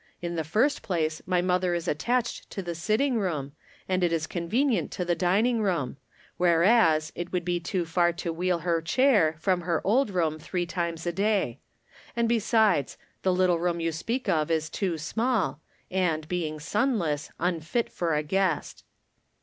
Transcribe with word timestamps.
In 0.19 0.33
the 0.33 0.43
first 0.43 0.81
place, 0.81 1.21
my 1.27 1.43
mother 1.43 1.75
is 1.75 1.87
attached 1.87 2.49
to 2.49 2.63
the 2.63 2.73
sitting 2.73 3.19
room, 3.19 3.51
and 3.87 4.03
it 4.03 4.11
is 4.11 4.25
convenient 4.25 4.89
to 4.93 5.05
the 5.05 5.13
dining 5.13 5.61
room; 5.61 5.97
whereas, 6.37 7.11
it 7.13 7.31
would 7.31 7.45
be 7.45 7.59
too 7.59 7.85
far 7.85 8.11
to 8.13 8.33
wheel 8.33 8.57
her 8.57 8.81
chair 8.81 9.35
from 9.37 9.61
her 9.61 9.79
old 9.85 10.09
room 10.09 10.39
three 10.39 10.65
times 10.65 11.05
a 11.05 11.11
day. 11.11 11.59
And, 12.15 12.27
besides, 12.27 12.97
the 13.21 13.31
little 13.31 13.59
room 13.59 13.79
you 13.79 13.91
speak 13.91 14.27
of 14.27 14.49
is 14.49 14.71
too 14.71 14.97
small, 14.97 15.61
and, 15.91 16.27
being 16.27 16.59
sunless, 16.59 17.31
un 17.39 17.59
fit 17.59 17.91
for 17.91 18.15
a 18.15 18.23
guest." 18.23 18.83